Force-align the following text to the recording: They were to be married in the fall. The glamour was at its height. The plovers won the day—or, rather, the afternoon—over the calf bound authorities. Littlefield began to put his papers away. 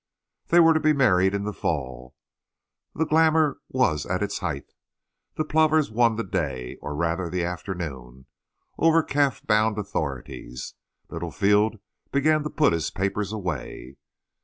They 0.47 0.59
were 0.59 0.73
to 0.73 0.79
be 0.79 0.93
married 0.93 1.35
in 1.35 1.43
the 1.43 1.53
fall. 1.53 2.15
The 2.95 3.05
glamour 3.05 3.61
was 3.69 4.03
at 4.07 4.23
its 4.23 4.39
height. 4.39 4.73
The 5.35 5.45
plovers 5.45 5.91
won 5.91 6.15
the 6.15 6.23
day—or, 6.23 6.95
rather, 6.95 7.29
the 7.29 7.43
afternoon—over 7.43 9.01
the 9.03 9.07
calf 9.07 9.45
bound 9.45 9.77
authorities. 9.77 10.73
Littlefield 11.11 11.77
began 12.11 12.41
to 12.41 12.49
put 12.49 12.73
his 12.73 12.89
papers 12.89 13.31
away. 13.31 13.97